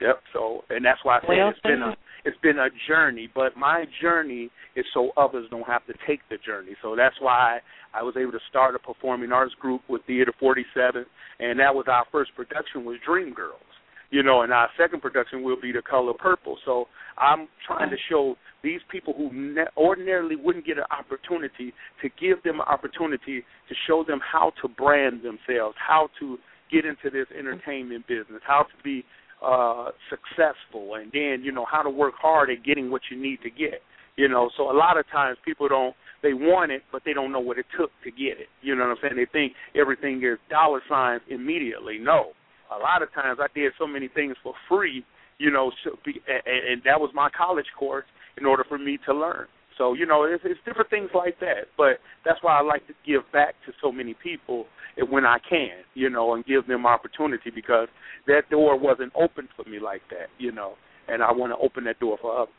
[0.00, 0.20] Yep.
[0.32, 1.94] So, and that's why I say Well it's been a
[2.24, 6.36] it's been a journey, but my journey is so others don't have to take the
[6.44, 6.72] journey.
[6.80, 7.58] So that's why
[7.92, 11.04] I was able to start a performing arts group with Theater 47,
[11.38, 13.73] and that was our first production was Dreamgirls.
[14.10, 16.58] You know, and our second production will be The Color Purple.
[16.64, 16.86] So
[17.18, 22.42] I'm trying to show these people who ne- ordinarily wouldn't get an opportunity to give
[22.42, 26.38] them an opportunity to show them how to brand themselves, how to
[26.70, 29.04] get into this entertainment business, how to be
[29.44, 33.38] uh successful and then you know how to work hard at getting what you need
[33.42, 33.82] to get
[34.16, 34.48] you know.
[34.56, 37.58] So a lot of times people don't they want it but they don't know what
[37.58, 39.16] it took to get it you know what i'm saying?
[39.16, 41.98] They think everything is dollar signs immediately.
[41.98, 42.32] No
[42.76, 45.04] a lot of times i did so many things for free
[45.38, 48.06] you know so be, and, and that was my college course
[48.38, 49.46] in order for me to learn
[49.78, 52.94] so you know it's, it's different things like that but that's why i like to
[53.06, 54.66] give back to so many people
[55.10, 57.88] when i can you know and give them opportunity because
[58.26, 60.74] that door wasn't open for me like that, you know,
[61.08, 62.54] and I want to open that door for others.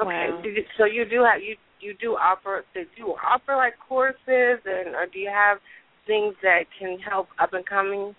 [0.00, 0.42] Okay, Wow.
[0.76, 4.94] so you do have you you do offer they do you offer like courses and
[4.94, 5.58] or do you have
[6.06, 8.14] things that can help up and coming?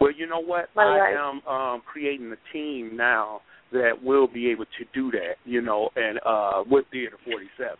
[0.00, 0.68] Well, you know what?
[0.76, 1.14] I right.
[1.16, 3.40] am um creating a team now
[3.72, 7.76] that will be able to do that, you know, and uh with Theater 47.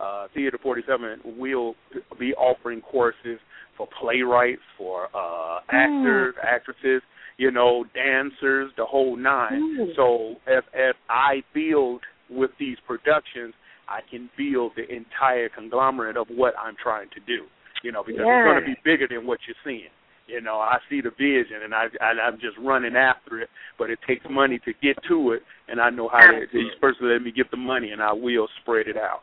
[0.00, 1.74] Uh Theater 47 will
[2.18, 3.38] be offering courses
[3.76, 7.02] for playwrights, for uh actors, actresses,
[7.36, 9.76] you know, dancers, the whole nine.
[9.78, 9.96] Mm.
[9.96, 12.00] So as as I build
[12.30, 13.54] with these productions,
[13.88, 17.46] I can build the entire conglomerate of what I'm trying to do.
[17.82, 18.40] You know, because Yeah.
[18.40, 19.90] it's going to be bigger than what you're seeing.
[20.28, 23.88] You know, I see the vision and I, I I'm just running after it, but
[23.88, 26.42] it takes money to get to it, and I know how to.
[26.42, 29.22] Each person let me get the money, and I will spread it out,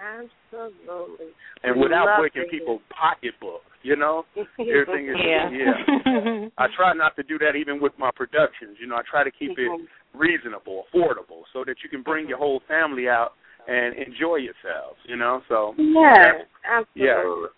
[0.00, 1.26] Absolutely.
[1.62, 3.62] and We without breaking people's pocketbook.
[3.82, 4.24] You know,
[4.58, 5.50] everything is Yeah.
[5.50, 6.48] yeah.
[6.58, 8.76] I try not to do that even with my productions.
[8.80, 10.18] You know, I try to keep it mm-hmm.
[10.18, 12.44] reasonable, affordable, so that you can bring your mm-hmm.
[12.44, 13.32] whole family out
[13.68, 14.98] and enjoy yourselves.
[15.04, 17.48] You know, so Yes, that's- absolutely.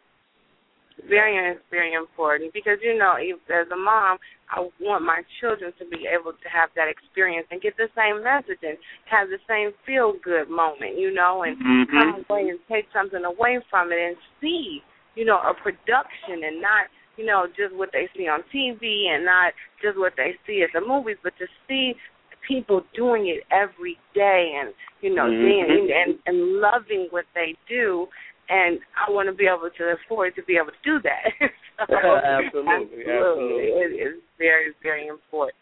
[1.08, 4.18] Very, very important because you know, if, as a mom,
[4.50, 8.22] I want my children to be able to have that experience and get the same
[8.22, 8.78] message and
[9.10, 11.90] have the same feel good moment, you know, and Mhm.
[11.90, 14.82] come away and take something away from it and see,
[15.16, 16.86] you know, a production and not,
[17.16, 20.72] you know, just what they see on TV and not just what they see at
[20.72, 21.96] the movies, but to see
[22.42, 25.44] people doing it every day and you know Mhm.
[25.46, 28.08] being and and loving what they do
[28.48, 31.30] and I want to be able to afford to be able to do that.
[31.88, 33.68] so, Absolutely, absolutely.
[33.80, 35.56] It is very, very important.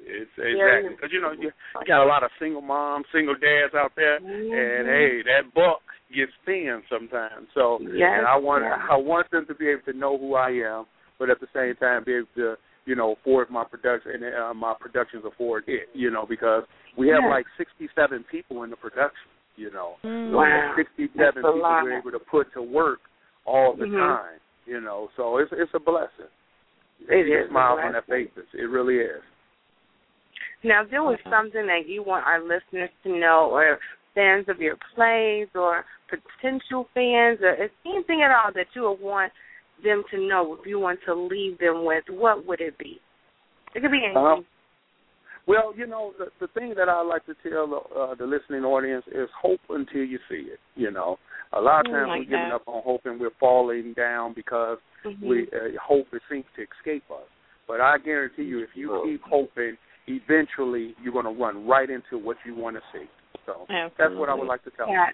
[0.00, 3.74] It's exactly because you know you, you got a lot of single moms, single dads
[3.74, 4.52] out there, Mm-hmm.
[4.52, 5.82] and hey, that buck
[6.14, 7.48] gets thin sometimes.
[7.54, 8.64] So Yes, and I want.
[8.64, 10.86] I want them to be able to know who I am,
[11.18, 12.54] but at the same time be able to
[12.86, 15.88] you know afford my production and uh, my productions afford it.
[15.92, 16.64] You know because
[16.96, 19.28] we have like sixty seven people in the production.
[19.60, 20.32] You know, Mm.
[20.32, 20.72] Wow.
[20.74, 21.84] sixty That's people lot.
[21.84, 23.00] we're able to put to work
[23.44, 23.98] all the Mhm.
[23.98, 24.40] time.
[24.64, 26.32] You know, so it's it's a blessing.
[27.08, 28.46] It You is a smile on their faces.
[28.54, 29.22] It really is.
[30.62, 33.78] Now, there was something that you want our listeners to know, or
[34.14, 39.32] fans of your plays, or potential fans, or anything at all that you would want
[39.82, 43.00] them to know, if you want to leave them with, what would it be?
[43.74, 44.16] It could be anything.
[44.16, 44.46] Um,
[45.50, 47.66] well, you know, the the thing that I like to tell
[47.98, 50.60] uh, the listening audience is hope until you see it.
[50.76, 51.18] You know,
[51.52, 54.78] a lot of times like we're giving up on hope and we're falling down because
[55.04, 55.22] Mhm.
[55.28, 57.26] we uh, hope it seems to escape us.
[57.66, 62.18] But I guarantee you, if you keep hoping, eventually you're going to run right into
[62.18, 63.06] what you want to see.
[63.46, 63.64] So
[63.98, 64.88] that's what I would like to tell.
[64.88, 65.06] Yeah.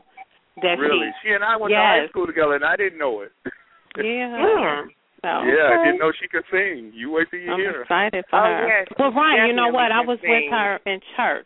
[0.62, 1.08] that really?
[1.24, 1.30] she.
[1.30, 3.32] She and I went to high school together, and I didn't know it.
[3.98, 4.84] Yeah.
[5.22, 6.89] So Yeah, I didn't know she could sing.
[6.96, 7.82] You wait till you I'm hear her.
[7.84, 8.67] excited for Oh, her.
[8.67, 9.91] yes, well, Ryan, you know what?
[9.91, 10.32] I was sing.
[10.32, 11.46] with her in church,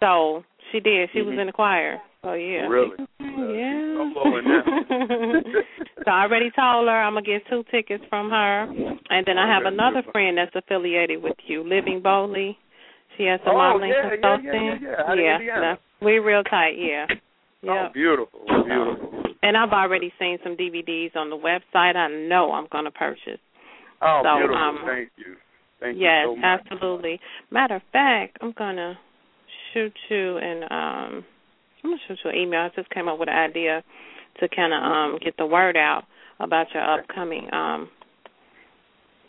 [0.00, 1.08] so she did.
[1.12, 1.38] She was Mhm.
[1.38, 2.02] in the choir.
[2.22, 2.66] So yeah.
[2.66, 2.96] Really?
[3.20, 3.96] Yeah.
[4.00, 4.62] I'm blowing now.
[6.04, 8.62] so I already told her I'm gonna get two tickets from her,
[9.08, 10.12] and then I have Okay, another beautiful.
[10.12, 12.58] friend that's affiliated with you, Living Boldly.
[13.16, 14.66] She has some Oh, modeling yeah, yeah, yeah, consulting.
[14.66, 15.52] yeah, yeah.
[15.56, 16.74] Out of no, we real tight.
[16.78, 17.06] Yeah.
[17.62, 17.86] Yeah.
[17.88, 19.22] Oh, beautiful, beautiful.
[19.42, 21.96] And I've already seen some DVDs on the website.
[21.96, 23.40] I know I'm going to purchase.
[24.02, 24.56] Oh, So, beautiful.
[24.56, 25.36] um, Thank you.
[25.80, 26.42] Thank yes, you so much.
[26.42, 27.20] Yes, absolutely.
[27.50, 28.98] Matter of fact, I'm going to
[29.72, 31.24] shoot you and um
[31.82, 32.60] I'm going to shoot you an email.
[32.60, 33.82] I just came up with an idea
[34.40, 36.04] to kind of um get the word out
[36.38, 37.88] about your upcoming um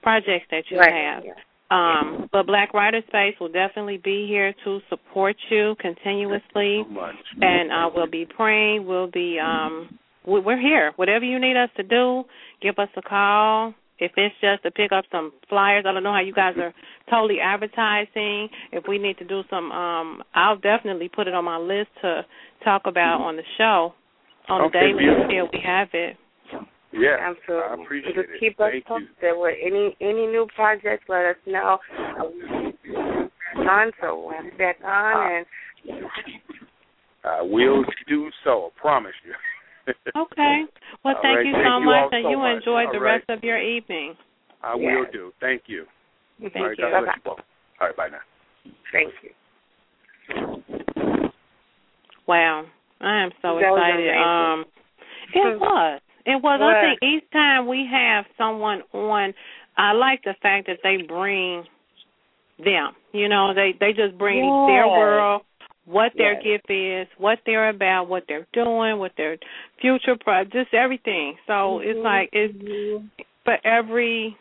[0.01, 0.93] projects that you Right.
[0.93, 1.23] have.
[1.69, 7.15] Um, but Black Writers Space will definitely be here to support you continuously, so much.
[7.41, 8.85] and uh, we'll be praying.
[8.85, 10.91] We'll be um, we're here.
[10.97, 12.25] Whatever you need us to do,
[12.61, 13.73] give us a call.
[14.01, 16.73] If it's just to pick up some flyers, I don't know how you guys are
[17.09, 18.49] totally advertising.
[18.71, 22.25] If we need to do some, um, I'll definitely put it on my list to
[22.63, 23.93] talk about on the show
[24.49, 25.23] on Okay, the daily beautiful.
[25.23, 26.17] until we have it.
[26.93, 27.69] Yeah, Absolutely.
[27.69, 28.39] I appreciate Just it.
[28.39, 29.07] keep us Thank you.
[29.17, 31.05] posted with any any new projects.
[31.07, 31.77] Let us know.
[33.55, 35.45] On so we'll back on and
[37.23, 38.71] I will do so.
[38.75, 39.33] I promise you.
[39.87, 40.63] Okay.
[41.03, 42.57] Well, thank right, you thank so you much, all and so you much.
[42.57, 43.15] enjoy All the right.
[43.15, 44.15] rest of your evening.
[44.63, 45.31] I will do.
[45.39, 45.85] Thank you.
[46.39, 46.85] Thank All right, you.
[46.91, 47.39] God bless you both.
[47.79, 48.71] All right, bye now.
[48.91, 49.31] thank you.
[52.27, 52.65] Wow,
[53.01, 54.15] I am so That excited.
[54.15, 54.65] Um,
[55.33, 56.01] it was.
[56.25, 56.61] It was.
[56.61, 59.33] I think each time we have someone on,
[59.77, 61.63] I like the fact that they bring
[62.59, 62.93] them.
[63.11, 65.41] You know, they they just bring their world,
[65.91, 66.43] what their Yes.
[66.43, 69.37] gift is, what they're about, what they're doing, what their
[69.81, 71.35] future pro, just everything.
[71.47, 72.03] So it's Mhm.
[72.03, 72.53] like it's
[73.43, 74.37] for every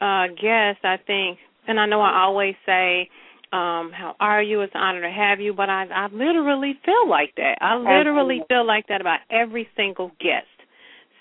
[0.00, 0.84] uh guest.
[0.84, 3.08] I think, and I know I always say.
[3.52, 4.60] Um, how are you?
[4.60, 7.58] It's an honor to have you, but I I literally feel like that.
[7.60, 8.46] I literally Absolutely.
[8.48, 10.46] feel like that about every single guest.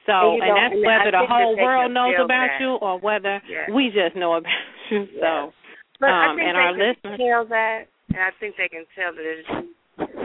[0.05, 2.61] So, And and that's and I whether the whole world knows about that.
[2.61, 3.69] you or whether Yes.
[3.73, 4.53] we just know about
[4.91, 5.07] you.
[5.09, 5.21] Yes.
[5.21, 5.53] So,
[5.99, 8.85] But I um, think and they our listeners, tell that, and I think they can
[8.95, 9.69] tell that it's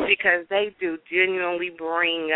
[0.09, 2.31] because they do genuinely bring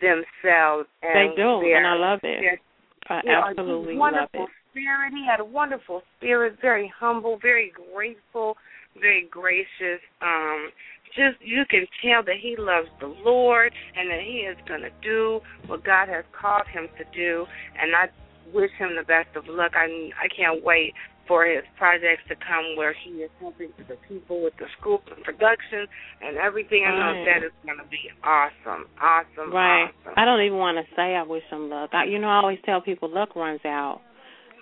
[0.00, 0.88] themselves.
[1.02, 2.40] And they do, their, and I love it.
[2.40, 2.60] their
[3.08, 4.50] I you know, absolutely love wonderful it.
[4.70, 5.12] spirit.
[5.12, 8.56] He had a wonderful spirit, very humble, very grateful,
[8.98, 10.00] very gracious.
[10.22, 10.70] Um,
[11.14, 14.90] just you can tell that he loves the Lord and that he is going to
[15.02, 17.46] do what God has called him to do.
[17.80, 18.06] And I
[18.52, 19.72] wish him the best of luck.
[19.76, 19.86] I
[20.18, 20.94] I can't wait
[21.26, 25.24] for his projects to come where he is helping the people with the school and
[25.24, 25.86] production
[26.20, 26.84] and everything.
[26.86, 27.24] I know Right.
[27.24, 29.88] that is going to be awesome, awesome, Right.
[29.88, 30.14] awesome.
[30.16, 31.90] I don't even want to say I wish him luck.
[31.94, 34.00] I, you know, I always tell people luck runs out,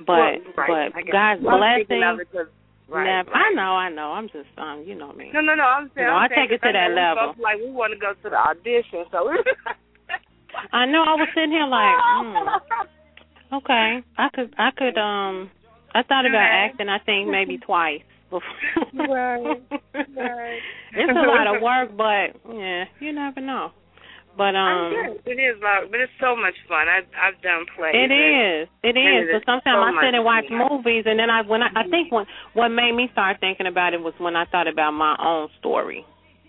[0.06, 0.92] but Well, right.
[0.94, 2.48] but God's well, I'm thinking of blessing.
[2.88, 3.50] right, never, right.
[3.50, 4.12] I know, I know.
[4.12, 5.30] I'm just um, you know me.
[5.32, 5.64] No, no, no.
[5.64, 7.34] I'm saying, No, I'm I take it to I that level.
[7.42, 9.30] Like we want to go to the audition, so.
[10.72, 11.02] I know.
[11.02, 14.98] I was sitting here like, mm, okay, I could, I could.
[14.98, 15.50] Um,
[15.94, 16.66] I thought about Right.
[16.66, 16.88] acting.
[16.88, 18.02] I think maybe twice.
[18.30, 18.42] before.
[18.94, 19.60] Right,
[20.16, 20.60] right.
[20.96, 23.70] it's a lot of work, but yeah, you never know.
[24.36, 25.20] But um.
[25.26, 26.88] It is, lot, but it's so much fun.
[26.88, 27.92] I I've done plays.
[27.92, 28.64] It is, it is.
[28.64, 28.68] is.
[28.82, 29.28] It and is.
[29.28, 30.56] it But sometimes so I sit and watch fun.
[30.64, 32.24] movies, and then I when I, I think when
[32.54, 36.00] what made me start thinking about it was when I thought about my own story,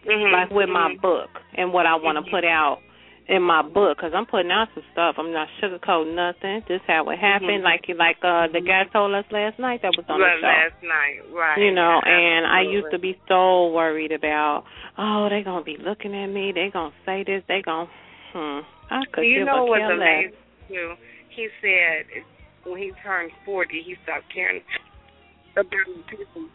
[0.08, 1.02] Mhm, like with my mhm.
[1.02, 1.30] book
[1.60, 2.32] and what I want to Mhm.
[2.32, 2.80] put out
[3.28, 5.16] in my book, because I'm putting out some stuff.
[5.18, 6.62] I'm not sugarcoating nothing.
[6.68, 7.64] Just how it happened, Mhm.
[7.64, 10.48] like like uh the guy told us last night that was on Right, the show.
[10.48, 11.58] last night, right?
[11.58, 14.66] You know, and I used to be so worried about,
[14.98, 16.52] oh, they gonna be looking at me.
[16.52, 17.44] They gonna say this.
[17.48, 17.90] They gonna,
[18.34, 18.60] hmm.
[18.92, 20.34] I could you give know a what's amazing
[20.68, 20.96] too?
[21.30, 22.06] He said
[22.66, 24.62] when he turned forty, he stopped caring
[25.56, 25.72] about
[26.08, 26.50] people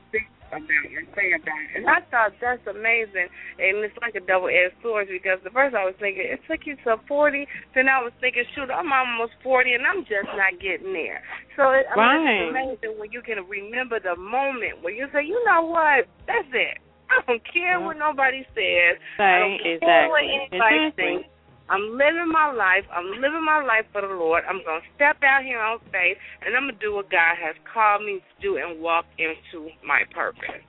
[0.48, 1.78] about and say about it.
[1.78, 3.28] And I thought that's amazing,
[3.60, 6.76] and it's like a double-edged sword because the first I was thinking it took you
[6.84, 10.92] to forty, then I was thinking, shoot, I'm almost forty and I'm just not getting
[10.92, 11.22] there.
[11.56, 15.24] So it, I mean, it's amazing when you can remember the moment where you say,
[15.24, 16.80] you know what, that's it.
[17.08, 19.00] I don't care what nobody says.
[19.16, 20.28] I don't care what exactly.
[20.28, 21.04] anybody Exactly.
[21.24, 21.28] thinks.
[21.68, 22.88] I'm living my life.
[22.88, 24.44] I'm living my life for the Lord.
[24.48, 27.36] I'm going to step out here on faith, and I'm going to do what God
[27.36, 30.64] has called me to do and walk into my purpose.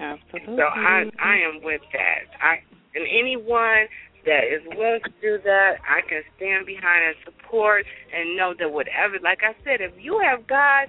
[0.00, 0.56] Absolutely.
[0.56, 2.24] So I I am with that.
[2.40, 2.64] I
[2.96, 3.84] and anyone
[4.24, 8.72] that is willing to do that, I can stand behind and support and know that
[8.72, 10.88] whatever like I said, if you have God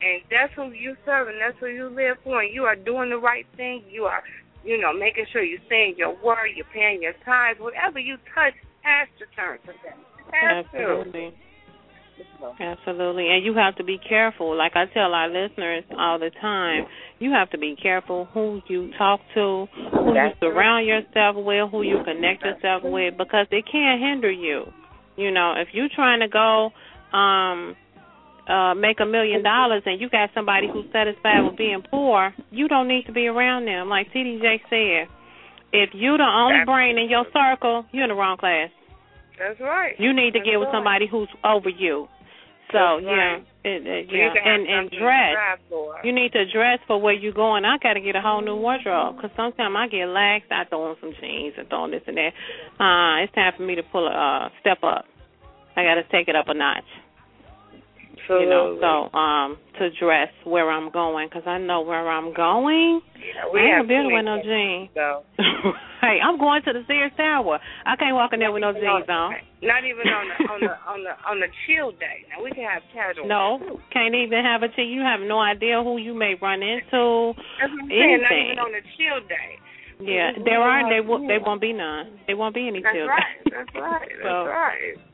[0.00, 3.08] and that's who you serve and that's who you live for and you are doing
[3.08, 4.22] the right thing, you are
[4.62, 8.52] you know, making sure you're saying your word, you're paying your tithes, whatever you touch
[8.82, 9.98] has to turn to them.
[10.32, 10.78] Has to.
[10.78, 11.34] Absolutely.
[12.58, 13.28] Absolutely.
[13.28, 14.56] And you have to be careful.
[14.56, 16.86] Like I tell our listeners all the time,
[17.18, 21.70] you have to be careful who you talk to, who That's you surround yourself with,
[21.70, 24.64] who you connect yourself with because it can hinder you.
[25.16, 26.70] You know, if you're trying to go
[27.16, 27.76] um
[28.48, 32.68] uh make a million dollars and you got somebody who's satisfied with being poor, you
[32.68, 33.88] don't need to be around them.
[33.88, 35.08] Like TDJ said,
[35.72, 38.70] if you're the only brain in your circle, you're in the wrong class.
[39.38, 39.94] That's right.
[39.98, 40.76] You need to That's get with right.
[40.76, 42.08] somebody who's over you.
[42.72, 43.46] So That's yeah, right.
[43.64, 45.34] it, it, yeah, and and dress.
[46.04, 47.64] You need to dress for where you're going.
[47.64, 50.44] I got to get a whole new wardrobe because sometimes I get lax.
[50.50, 52.32] I throw on some jeans and throw on this and that.
[52.78, 55.06] Uh, it's time for me to pull a uh, step up.
[55.76, 56.84] I got to take it up a notch.
[58.30, 58.46] Absolutely.
[58.46, 63.02] You know, so um to dress where I'm going because I know where I'm going.
[63.18, 64.88] Yeah, we I ain't have gonna be able to too wear no jeans.
[64.94, 65.06] So.
[66.00, 67.58] hey, I'm going to the Sears Tower.
[67.84, 69.34] I can't walk in there with no jeans on.
[69.62, 72.22] Not even on the on the on the on the chill day.
[72.30, 73.26] Now we can have casual.
[73.26, 73.58] No,
[73.92, 74.86] can't even have a chill.
[74.86, 77.34] You have no idea who you may run into.
[77.58, 78.22] That's what I'm saying.
[78.22, 79.58] Not even on the chill day.
[80.00, 80.88] Yeah, there are.
[80.88, 81.28] They won't.
[81.28, 82.20] They won't be none.
[82.26, 82.88] There won't be any chill.
[82.88, 83.08] That's chill.
[83.10, 83.36] right.
[83.50, 84.08] That's right.
[84.22, 85.09] That's So, right.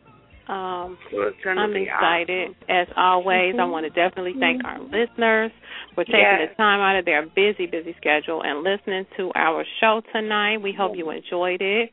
[0.48, 3.54] Um, So it's gonna I'm be excited as always.
[3.58, 5.50] I want to definitely thank our listeners
[5.94, 6.50] for taking Yes.
[6.50, 10.58] the time out of their busy, busy schedule and listening to our show tonight.
[10.58, 11.90] We hope you enjoyed it.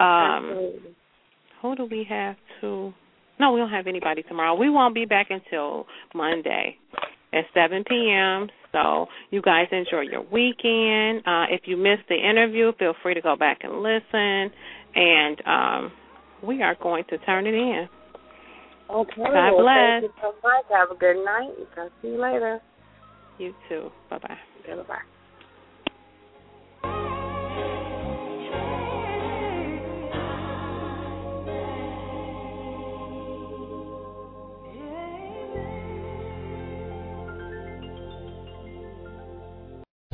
[0.00, 0.96] Um, Absolutely.
[1.62, 2.92] who do we have to?
[3.38, 4.54] No, we don't have anybody tomorrow.
[4.54, 6.76] We won't be back until Monday
[7.32, 8.48] at 7 p.m.
[8.72, 11.22] So you guys enjoy your weekend.
[11.26, 14.50] Uh, if you missed the interview, feel free to go back and listen.
[14.96, 15.92] And um,
[16.46, 17.88] we are going to turn it in.
[18.90, 19.12] Okay.
[19.16, 20.02] God well, bless.
[20.02, 20.64] Thank you so much.
[20.70, 21.50] Have a good night.
[21.76, 22.60] I'll see you later.
[23.38, 23.90] You too.
[24.10, 24.38] Bye bye.
[24.66, 24.98] Bye bye.